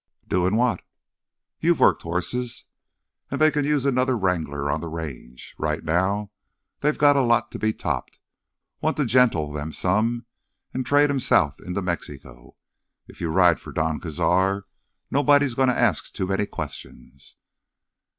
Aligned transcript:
"Doin 0.27 0.55
what?" 0.55 0.81
"You've 1.59 1.79
worked 1.79 2.01
horses, 2.01 2.65
and 3.29 3.39
they 3.39 3.51
can 3.51 3.65
use 3.65 3.85
another 3.85 4.17
wrangler 4.17 4.71
on 4.71 4.81
the 4.81 4.87
Range. 4.87 5.53
Right 5.59 5.83
now 5.83 6.31
they've 6.79 6.99
a 6.99 7.21
lot 7.21 7.51
to 7.51 7.59
be 7.59 7.71
topped—want 7.71 8.97
to 8.97 9.05
gentle 9.05 9.55
'em 9.59 9.71
some 9.71 10.25
and 10.73 10.87
trade 10.87 11.11
'em 11.11 11.19
south 11.19 11.59
into 11.63 11.83
Mexico. 11.83 12.55
If 13.05 13.21
you 13.21 13.29
ride 13.29 13.59
for 13.59 13.71
Don 13.71 13.99
Cazar, 13.99 14.63
nobody's 15.11 15.53
goin' 15.53 15.67
to 15.69 15.77
ask 15.79 16.11
too 16.11 16.25
many 16.25 16.47
questions." 16.47 17.35